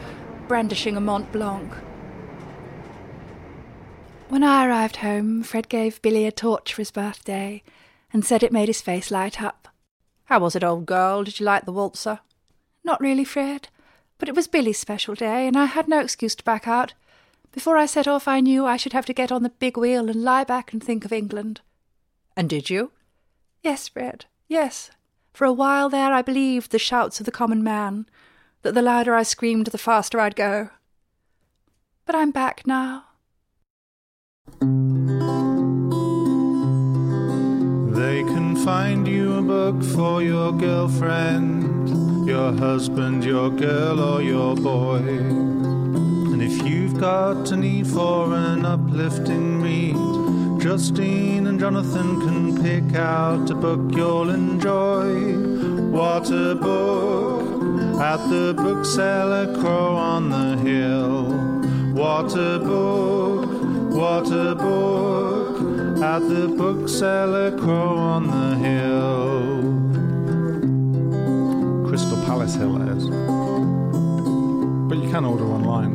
brandishing 0.49 0.97
a 0.97 1.01
Mont 1.01 1.31
Blanc. 1.33 1.73
When 4.29 4.43
I 4.43 4.67
arrived 4.67 4.97
home, 4.97 5.43
Fred 5.43 5.69
gave 5.69 6.01
Billy 6.01 6.25
a 6.25 6.33
torch 6.33 6.73
for 6.73 6.81
his 6.81 6.91
birthday 6.91 7.63
and 8.13 8.25
said 8.25 8.43
it 8.43 8.53
made 8.53 8.69
his 8.69 8.81
face 8.81 9.11
light 9.11 9.43
up. 9.43 9.69
How 10.25 10.39
was 10.39 10.57
it, 10.57 10.65
old 10.65 10.87
girl? 10.87 11.25
Did 11.25 11.39
you 11.39 11.45
like 11.45 11.67
the 11.67 11.73
waltzer? 11.73 12.21
Not 12.83 13.01
really, 13.01 13.25
Fred, 13.25 13.69
but 14.23 14.29
it 14.29 14.37
was 14.37 14.47
Billy's 14.47 14.79
special 14.79 15.17
day, 15.17 15.49
and 15.49 15.57
I 15.57 15.65
had 15.65 15.89
no 15.89 15.99
excuse 15.99 16.37
to 16.37 16.45
back 16.45 16.69
out. 16.69 16.95
Before 17.51 17.77
I 17.77 17.87
set 17.87 18.07
off, 18.07 18.29
I 18.29 18.39
knew 18.39 18.65
I 18.65 18.77
should 18.77 18.93
have 18.93 19.07
to 19.07 19.13
get 19.13 19.33
on 19.33 19.43
the 19.43 19.49
big 19.49 19.77
wheel 19.77 20.09
and 20.09 20.23
lie 20.23 20.45
back 20.45 20.73
and 20.73 20.81
think 20.81 21.05
of 21.05 21.13
England. 21.13 21.61
And 22.37 22.49
did 22.49 22.71
you? 22.71 22.93
Yes, 23.65 23.89
Fred, 23.89 24.27
yes. 24.47 24.93
For 25.33 25.45
a 25.45 25.53
while 25.53 25.89
there, 25.89 26.13
I 26.13 26.23
believed 26.23 26.71
the 26.71 26.79
shouts 26.79 27.19
of 27.19 27.27
the 27.27 27.33
common 27.33 27.65
man, 27.65 28.07
that 28.63 28.75
the 28.75 28.81
louder 28.83 29.13
I 29.13 29.25
screamed, 29.25 29.67
the 29.67 29.77
faster 29.77 30.21
I'd 30.21 30.37
go. 30.37 30.71
But 32.07 32.15
I'm 32.15 32.31
back 32.31 32.65
now. 32.65 33.07
They 37.91 38.23
can 38.23 38.55
find 38.65 39.09
you 39.09 39.39
a 39.39 39.43
book 39.43 39.83
for 39.83 40.23
your 40.23 40.53
girlfriend, 40.53 41.89
your 42.27 42.53
husband, 42.53 43.25
your 43.25 43.51
girl, 43.51 44.01
or 44.01 44.23
your 44.23 44.55
boy. 44.55 44.99
And 44.99 46.43
if 46.43 46.63
you've 46.67 46.99
got 46.99 47.51
a 47.51 47.57
need 47.57 47.87
for 47.87 48.35
an 48.35 48.65
uplifting 48.65 49.61
read, 49.61 50.61
Justine 50.61 51.49
and 51.49 51.59
Jonathan 51.59 52.21
can 52.21 52.63
pick 52.63 52.97
out 52.97 53.51
a 53.51 53.55
book 53.55 53.81
you'll 53.97 54.31
enjoy. 54.31 55.37
What 55.91 56.31
a 56.31 56.55
book! 56.55 58.01
At 58.01 58.29
the 58.29 58.55
bookseller 58.57 59.55
Crow 59.61 59.97
on 59.97 60.31
the 60.31 60.57
hill. 60.59 61.25
What 61.93 62.33
a 62.37 62.59
book! 62.61 63.47
What 63.93 64.31
a 64.31 64.55
book! 64.55 66.03
At 66.03 66.21
the 66.21 66.49
bookseller 66.49 67.59
Crow 67.59 67.97
on 67.97 68.27
the 68.29 68.57
hill. 68.57 69.92
Crystal 72.43 72.73
Palace 72.73 72.83
Hill 72.83 72.83
it 72.83 72.97
is. 72.97 73.05
But 74.89 74.99
you 74.99 75.11
can 75.11 75.25
order 75.25 75.45
online. 75.45 75.95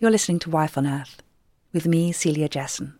You're 0.00 0.10
listening 0.10 0.40
to 0.40 0.50
Wife 0.50 0.76
on 0.76 0.88
Earth 0.88 1.22
with 1.72 1.86
me, 1.86 2.10
Celia 2.10 2.48
Jessen. 2.48 2.94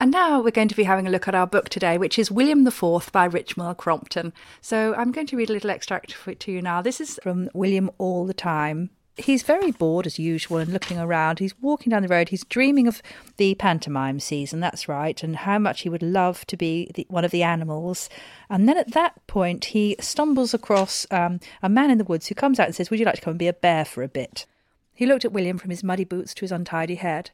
And 0.00 0.10
now 0.10 0.40
we're 0.42 0.50
going 0.50 0.66
to 0.68 0.74
be 0.74 0.82
having 0.82 1.06
a 1.06 1.10
look 1.10 1.28
at 1.28 1.34
our 1.34 1.46
book 1.46 1.68
today, 1.68 1.96
which 1.96 2.18
is 2.18 2.30
William 2.30 2.66
IV 2.66 3.12
by 3.12 3.28
Richmal 3.28 3.76
Crompton. 3.76 4.32
So 4.60 4.94
I'm 4.94 5.12
going 5.12 5.28
to 5.28 5.36
read 5.36 5.48
a 5.48 5.52
little 5.52 5.70
extract 5.70 6.16
to 6.40 6.52
you 6.52 6.60
now. 6.60 6.82
This 6.82 7.00
is 7.00 7.20
from 7.22 7.48
William 7.54 7.88
All 7.98 8.26
the 8.26 8.34
Time. 8.34 8.90
He's 9.18 9.42
very 9.42 9.70
bored 9.70 10.06
as 10.06 10.18
usual 10.18 10.58
and 10.58 10.70
looking 10.70 10.98
around. 10.98 11.38
He's 11.38 11.58
walking 11.58 11.90
down 11.90 12.02
the 12.02 12.08
road. 12.08 12.28
He's 12.28 12.44
dreaming 12.44 12.86
of 12.86 13.00
the 13.38 13.54
pantomime 13.54 14.20
season, 14.20 14.60
that's 14.60 14.88
right, 14.88 15.22
and 15.22 15.36
how 15.36 15.58
much 15.58 15.82
he 15.82 15.88
would 15.88 16.02
love 16.02 16.46
to 16.48 16.56
be 16.56 16.90
the, 16.94 17.06
one 17.08 17.24
of 17.24 17.30
the 17.30 17.42
animals. 17.42 18.10
And 18.50 18.68
then 18.68 18.76
at 18.76 18.92
that 18.92 19.26
point, 19.26 19.66
he 19.66 19.96
stumbles 20.00 20.52
across 20.52 21.06
um, 21.10 21.40
a 21.62 21.68
man 21.70 21.90
in 21.90 21.96
the 21.96 22.04
woods 22.04 22.26
who 22.26 22.34
comes 22.34 22.60
out 22.60 22.66
and 22.66 22.74
says, 22.74 22.90
Would 22.90 22.98
you 22.98 23.06
like 23.06 23.14
to 23.14 23.20
come 23.22 23.32
and 23.32 23.38
be 23.38 23.48
a 23.48 23.54
bear 23.54 23.86
for 23.86 24.02
a 24.02 24.08
bit? 24.08 24.44
He 24.92 25.06
looked 25.06 25.24
at 25.24 25.32
William 25.32 25.56
from 25.56 25.70
his 25.70 25.84
muddy 25.84 26.04
boots 26.04 26.34
to 26.34 26.42
his 26.42 26.52
untidy 26.52 26.96
head. 26.96 27.30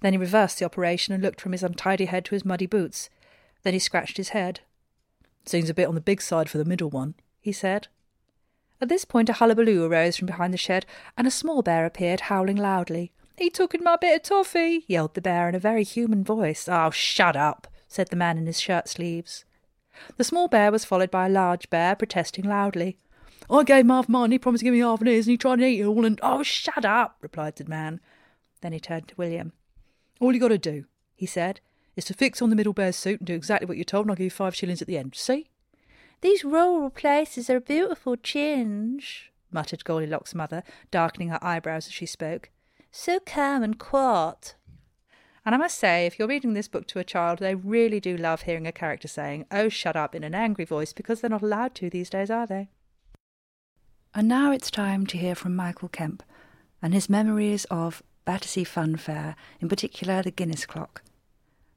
Then 0.00 0.12
he 0.12 0.18
reversed 0.18 0.58
the 0.58 0.64
operation 0.64 1.14
and 1.14 1.22
looked 1.22 1.40
from 1.40 1.52
his 1.52 1.62
untidy 1.62 2.06
head 2.06 2.24
to 2.24 2.34
his 2.34 2.44
muddy 2.44 2.66
boots. 2.66 3.08
Then 3.62 3.72
he 3.72 3.78
scratched 3.78 4.16
his 4.16 4.30
head. 4.30 4.60
Seems 5.44 5.70
a 5.70 5.74
bit 5.74 5.86
on 5.86 5.94
the 5.94 6.00
big 6.00 6.22
side 6.22 6.50
for 6.50 6.58
the 6.58 6.64
middle 6.64 6.90
one, 6.90 7.14
he 7.40 7.52
said. 7.52 7.88
At 8.80 8.88
this 8.88 9.04
point 9.04 9.28
a 9.28 9.34
hullabaloo 9.34 9.84
arose 9.84 10.16
from 10.16 10.26
behind 10.26 10.54
the 10.54 10.58
shed, 10.58 10.86
and 11.16 11.26
a 11.26 11.30
small 11.30 11.62
bear 11.62 11.84
appeared, 11.84 12.22
howling 12.22 12.56
loudly. 12.56 13.12
He 13.36 13.50
took 13.50 13.74
in 13.74 13.84
my 13.84 13.96
bit 13.96 14.16
of 14.16 14.22
toffee, 14.22 14.84
yelled 14.86 15.14
the 15.14 15.20
bear 15.20 15.48
in 15.48 15.54
a 15.54 15.58
very 15.58 15.84
human 15.84 16.24
voice. 16.24 16.68
Oh, 16.68 16.90
shut 16.90 17.36
up, 17.36 17.66
said 17.88 18.08
the 18.08 18.16
man 18.16 18.38
in 18.38 18.46
his 18.46 18.60
shirt 18.60 18.88
sleeves. 18.88 19.44
The 20.16 20.24
small 20.24 20.48
bear 20.48 20.72
was 20.72 20.84
followed 20.84 21.10
by 21.10 21.26
a 21.26 21.30
large 21.30 21.68
bear, 21.68 21.94
protesting 21.94 22.44
loudly. 22.44 22.96
I 23.50 23.64
gave 23.64 23.80
him 23.80 23.90
half 23.90 24.08
mine, 24.08 24.30
he 24.30 24.38
promised 24.38 24.60
to 24.60 24.64
give 24.64 24.74
me 24.74 24.80
half 24.80 25.00
of 25.00 25.06
his, 25.06 25.26
and 25.26 25.32
he 25.32 25.36
tried 25.36 25.56
to 25.56 25.66
eat 25.66 25.80
it 25.80 25.84
all, 25.84 26.04
and 26.04 26.18
oh, 26.22 26.42
shut 26.42 26.84
up, 26.84 27.16
replied 27.20 27.56
the 27.56 27.64
man. 27.64 28.00
Then 28.60 28.72
he 28.72 28.80
turned 28.80 29.08
to 29.08 29.14
William. 29.16 29.52
All 30.20 30.32
you 30.32 30.40
got 30.40 30.48
to 30.48 30.58
do, 30.58 30.84
he 31.16 31.26
said, 31.26 31.60
is 31.96 32.04
to 32.06 32.14
fix 32.14 32.40
on 32.40 32.50
the 32.50 32.56
middle 32.56 32.72
bear's 32.72 32.96
suit 32.96 33.20
and 33.20 33.26
do 33.26 33.34
exactly 33.34 33.66
what 33.66 33.76
you're 33.76 33.84
told, 33.84 34.04
and 34.04 34.12
I'll 34.12 34.16
give 34.16 34.24
you 34.24 34.30
five 34.30 34.54
shillings 34.54 34.80
at 34.80 34.88
the 34.88 34.98
end. 34.98 35.14
See? 35.16 35.48
These 36.20 36.44
rural 36.44 36.90
places 36.90 37.48
are 37.48 37.56
a 37.56 37.60
beautiful 37.60 38.16
change, 38.16 39.32
muttered 39.50 39.84
Goldilocks' 39.84 40.34
mother, 40.34 40.62
darkening 40.90 41.30
her 41.30 41.42
eyebrows 41.42 41.86
as 41.86 41.92
she 41.92 42.06
spoke. 42.06 42.50
So 42.90 43.20
calm 43.20 43.62
and 43.62 43.78
quiet. 43.78 44.54
And 45.46 45.54
I 45.54 45.58
must 45.58 45.78
say, 45.78 46.04
if 46.04 46.18
you're 46.18 46.28
reading 46.28 46.52
this 46.52 46.68
book 46.68 46.86
to 46.88 46.98
a 46.98 47.04
child, 47.04 47.38
they 47.38 47.54
really 47.54 48.00
do 48.00 48.16
love 48.16 48.42
hearing 48.42 48.66
a 48.66 48.72
character 48.72 49.08
saying, 49.08 49.46
Oh, 49.50 49.70
shut 49.70 49.96
up, 49.96 50.14
in 50.14 50.22
an 50.22 50.34
angry 50.34 50.66
voice, 50.66 50.92
because 50.92 51.20
they're 51.20 51.30
not 51.30 51.42
allowed 51.42 51.74
to 51.76 51.88
these 51.88 52.10
days, 52.10 52.30
are 52.30 52.46
they? 52.46 52.68
And 54.14 54.28
now 54.28 54.52
it's 54.52 54.70
time 54.70 55.06
to 55.06 55.18
hear 55.18 55.34
from 55.34 55.56
Michael 55.56 55.88
Kemp 55.88 56.22
and 56.82 56.92
his 56.92 57.08
memories 57.08 57.64
of 57.66 58.02
Battersea 58.26 58.64
Fun 58.64 58.96
Fair, 58.96 59.36
in 59.60 59.68
particular 59.68 60.22
the 60.22 60.30
Guinness 60.30 60.66
clock. 60.66 61.02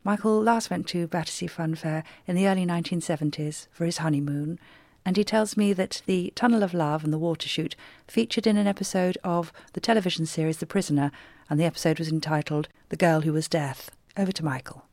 Michael 0.06 0.42
last 0.42 0.70
went 0.70 0.86
to 0.88 1.08
Battersea 1.08 1.48
Fun 1.48 1.76
Fair 1.76 2.04
in 2.28 2.36
the 2.36 2.46
early 2.46 2.66
1970s 2.66 3.68
for 3.72 3.86
his 3.86 4.00
honeymoon, 4.00 4.60
and 5.06 5.16
he 5.16 5.24
tells 5.24 5.56
me 5.56 5.72
that 5.72 6.02
the 6.06 6.34
Tunnel 6.36 6.62
of 6.62 6.74
Love 6.74 7.06
and 7.06 7.14
the 7.14 7.18
Water 7.18 7.48
Chute 7.48 7.78
featured 8.06 8.46
in 8.46 8.58
an 8.58 8.68
episode 8.68 9.18
of 9.24 9.54
the 9.72 9.80
television 9.80 10.26
series 10.26 10.58
The 10.58 10.66
Prisoner, 10.66 11.10
and 11.50 11.58
the 11.58 11.64
episode 11.64 12.00
was 12.00 12.10
entitled 12.10 12.68
The 12.90 12.98
Girl 12.98 13.22
Who 13.22 13.32
Was 13.32 13.48
Death. 13.48 13.92
Over 14.18 14.34
to 14.34 14.44
Michael. 14.44 14.84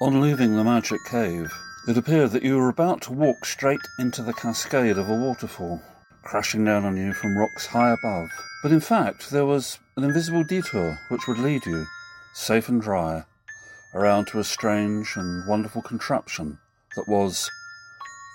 On 0.00 0.20
leaving 0.20 0.54
the 0.54 0.62
magic 0.62 1.00
cave, 1.10 1.52
it 1.88 1.98
appeared 1.98 2.30
that 2.30 2.44
you 2.44 2.56
were 2.56 2.68
about 2.68 3.00
to 3.02 3.12
walk 3.12 3.44
straight 3.44 3.80
into 3.98 4.22
the 4.22 4.32
cascade 4.32 4.96
of 4.96 5.08
a 5.08 5.14
waterfall, 5.14 5.82
crashing 6.22 6.64
down 6.64 6.84
on 6.84 6.96
you 6.96 7.12
from 7.12 7.36
rocks 7.36 7.66
high 7.66 7.90
above. 7.90 8.28
But 8.62 8.70
in 8.70 8.80
fact, 8.80 9.30
there 9.32 9.46
was 9.46 9.80
an 9.96 10.04
invisible 10.04 10.44
detour 10.44 11.00
which 11.08 11.26
would 11.26 11.38
lead 11.38 11.66
you, 11.66 11.86
safe 12.32 12.68
and 12.68 12.80
dry, 12.80 13.24
around 13.94 14.26
to 14.28 14.38
a 14.38 14.44
strange 14.44 15.16
and 15.16 15.46
wonderful 15.46 15.82
contraption 15.82 16.58
that 16.96 17.08
was 17.08 17.50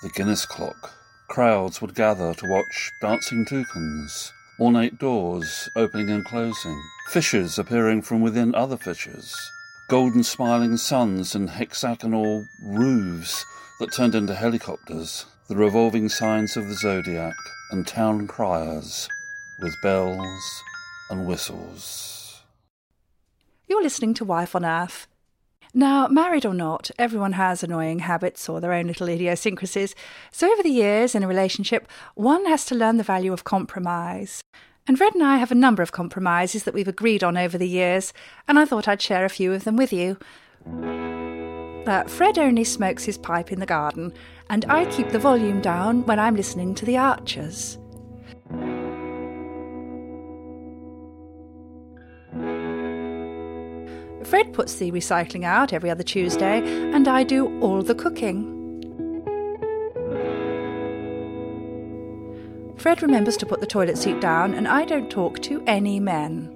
the 0.03 0.09
Guinness 0.09 0.45
clock. 0.45 0.93
Crowds 1.29 1.81
would 1.81 1.95
gather 1.95 2.33
to 2.33 2.49
watch 2.49 2.91
dancing 3.01 3.45
toucans, 3.45 4.33
ornate 4.59 4.99
doors 4.99 5.69
opening 5.75 6.09
and 6.09 6.25
closing, 6.25 6.81
fishes 7.09 7.57
appearing 7.57 8.01
from 8.01 8.21
within 8.21 8.53
other 8.53 8.77
fishes, 8.77 9.35
golden 9.89 10.23
smiling 10.23 10.77
suns 10.77 11.35
and 11.35 11.49
hexagonal 11.49 12.45
roofs 12.63 13.45
that 13.79 13.91
turned 13.93 14.15
into 14.15 14.35
helicopters, 14.35 15.25
the 15.47 15.55
revolving 15.55 16.09
signs 16.09 16.57
of 16.57 16.67
the 16.67 16.75
zodiac, 16.75 17.35
and 17.71 17.87
town 17.87 18.27
criers 18.27 19.07
with 19.61 19.75
bells 19.81 20.63
and 21.09 21.27
whistles. 21.27 22.41
You're 23.67 23.83
listening 23.83 24.13
to 24.15 24.25
Wife 24.25 24.55
on 24.55 24.65
Earth. 24.65 25.07
Now, 25.73 26.07
married 26.07 26.45
or 26.45 26.53
not, 26.53 26.91
everyone 26.99 27.33
has 27.33 27.63
annoying 27.63 27.99
habits 27.99 28.49
or 28.49 28.59
their 28.59 28.73
own 28.73 28.87
little 28.87 29.07
idiosyncrasies. 29.07 29.95
So, 30.29 30.51
over 30.51 30.61
the 30.61 30.69
years 30.69 31.15
in 31.15 31.23
a 31.23 31.27
relationship, 31.27 31.87
one 32.15 32.45
has 32.45 32.65
to 32.65 32.75
learn 32.75 32.97
the 32.97 33.03
value 33.03 33.31
of 33.31 33.45
compromise. 33.45 34.41
And 34.85 34.97
Fred 34.97 35.13
and 35.13 35.23
I 35.23 35.37
have 35.37 35.51
a 35.51 35.55
number 35.55 35.81
of 35.81 35.93
compromises 35.93 36.65
that 36.65 36.73
we've 36.73 36.89
agreed 36.89 37.23
on 37.23 37.37
over 37.37 37.57
the 37.57 37.67
years, 37.67 38.11
and 38.49 38.59
I 38.59 38.65
thought 38.65 38.87
I'd 38.87 39.01
share 39.01 39.23
a 39.23 39.29
few 39.29 39.53
of 39.53 39.63
them 39.63 39.77
with 39.77 39.93
you. 39.93 40.17
Uh, 41.87 42.03
Fred 42.03 42.37
only 42.37 42.65
smokes 42.65 43.05
his 43.05 43.17
pipe 43.17 43.51
in 43.51 43.59
the 43.61 43.65
garden, 43.65 44.13
and 44.49 44.65
I 44.65 44.85
keep 44.91 45.09
the 45.09 45.19
volume 45.19 45.61
down 45.61 46.05
when 46.05 46.19
I'm 46.19 46.35
listening 46.35 46.75
to 46.75 46.85
the 46.85 46.97
Archers. 46.97 47.77
Fred 54.31 54.53
puts 54.53 54.75
the 54.75 54.89
recycling 54.93 55.43
out 55.43 55.73
every 55.73 55.89
other 55.89 56.03
Tuesday, 56.03 56.61
and 56.93 57.05
I 57.05 57.21
do 57.21 57.59
all 57.59 57.83
the 57.83 57.93
cooking. 57.93 58.45
Fred 62.77 63.01
remembers 63.01 63.35
to 63.35 63.45
put 63.45 63.59
the 63.59 63.67
toilet 63.67 63.97
seat 63.97 64.21
down, 64.21 64.53
and 64.53 64.69
I 64.69 64.85
don't 64.85 65.11
talk 65.11 65.41
to 65.41 65.61
any 65.67 65.99
men. 65.99 66.49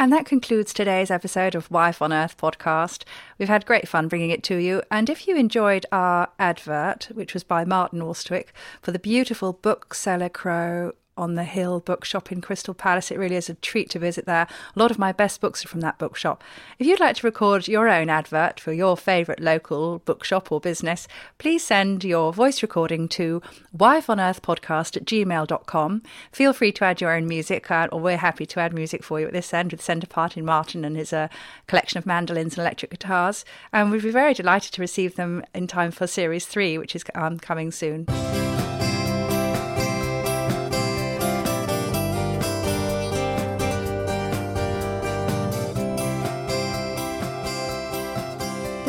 And 0.00 0.12
that 0.12 0.26
concludes 0.26 0.72
today's 0.72 1.10
episode 1.10 1.56
of 1.56 1.72
Wife 1.72 2.00
on 2.00 2.12
Earth 2.12 2.36
podcast. 2.36 3.02
We've 3.36 3.48
had 3.48 3.66
great 3.66 3.88
fun 3.88 4.06
bringing 4.06 4.30
it 4.30 4.44
to 4.44 4.54
you. 4.54 4.80
And 4.92 5.10
if 5.10 5.26
you 5.26 5.36
enjoyed 5.36 5.86
our 5.90 6.28
advert, 6.38 7.08
which 7.14 7.34
was 7.34 7.42
by 7.42 7.64
Martin 7.64 7.98
Austwick 7.98 8.50
for 8.80 8.92
the 8.92 9.00
beautiful 9.00 9.52
bookseller 9.52 10.28
crow 10.28 10.92
on 11.18 11.34
the 11.34 11.44
Hill 11.44 11.80
bookshop 11.80 12.32
in 12.32 12.40
Crystal 12.40 12.72
Palace. 12.72 13.10
It 13.10 13.18
really 13.18 13.36
is 13.36 13.50
a 13.50 13.54
treat 13.54 13.90
to 13.90 13.98
visit 13.98 14.24
there. 14.24 14.46
A 14.74 14.78
lot 14.78 14.90
of 14.90 14.98
my 14.98 15.12
best 15.12 15.40
books 15.40 15.64
are 15.64 15.68
from 15.68 15.80
that 15.80 15.98
bookshop. 15.98 16.42
If 16.78 16.86
you'd 16.86 17.00
like 17.00 17.16
to 17.16 17.26
record 17.26 17.68
your 17.68 17.88
own 17.88 18.08
advert 18.08 18.60
for 18.60 18.72
your 18.72 18.96
favourite 18.96 19.40
local 19.40 19.98
bookshop 20.00 20.52
or 20.52 20.60
business, 20.60 21.08
please 21.38 21.64
send 21.64 22.04
your 22.04 22.32
voice 22.32 22.62
recording 22.62 23.08
to 23.08 23.42
wifeonearthpodcast 23.76 24.96
at 24.96 25.04
gmail.com. 25.04 26.02
Feel 26.32 26.52
free 26.52 26.72
to 26.72 26.84
add 26.84 27.00
your 27.00 27.14
own 27.14 27.26
music, 27.26 27.70
uh, 27.70 27.88
or 27.90 28.00
we're 28.00 28.16
happy 28.16 28.46
to 28.46 28.60
add 28.60 28.72
music 28.72 29.02
for 29.02 29.20
you 29.20 29.26
at 29.26 29.32
this 29.32 29.52
end 29.52 29.72
with 29.72 29.82
centre 29.82 30.06
part 30.06 30.36
in 30.36 30.44
Martin 30.44 30.84
and 30.84 30.96
his 30.96 31.12
uh, 31.12 31.28
collection 31.66 31.98
of 31.98 32.06
mandolins 32.06 32.54
and 32.54 32.60
electric 32.60 32.92
guitars. 32.92 33.44
And 33.72 33.90
we'd 33.90 34.02
be 34.02 34.10
very 34.10 34.34
delighted 34.34 34.72
to 34.72 34.80
receive 34.80 35.16
them 35.16 35.44
in 35.54 35.66
time 35.66 35.90
for 35.90 36.06
Series 36.06 36.46
3, 36.46 36.78
which 36.78 36.94
is 36.94 37.04
um, 37.14 37.38
coming 37.38 37.72
soon. 37.72 38.06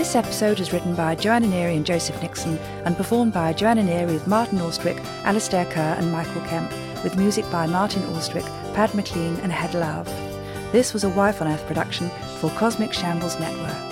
This 0.10 0.16
episode 0.16 0.60
is 0.60 0.74
written 0.74 0.96
by 0.96 1.14
Joanna 1.14 1.46
Neary 1.46 1.76
and 1.76 1.86
Joseph 1.86 2.20
Nixon 2.20 2.58
and 2.84 2.98
performed 2.98 3.32
by 3.32 3.54
Joanna 3.54 3.84
Neary 3.84 4.08
with 4.08 4.26
Martin 4.26 4.58
Austwick, 4.58 4.98
Alastair 5.24 5.66
Kerr 5.66 5.98
and 6.00 6.12
Michael 6.12 6.42
Kemp, 6.48 6.72
with 7.04 7.16
music 7.16 7.46
by 7.52 7.68
Martin 7.68 8.02
Austwick, 8.14 8.74
Pad 8.74 8.92
McLean 8.96 9.36
and 9.42 9.52
Head 9.52 9.76
Love. 9.76 10.08
This 10.72 10.96
was 10.96 11.04
a 11.04 11.10
Wife 11.10 11.44
on 11.44 11.48
Earth 11.48 11.64
production 11.68 12.10
for 12.40 12.50
Cosmic 12.50 12.92
Shambles 12.92 13.40
Network. 13.40 13.89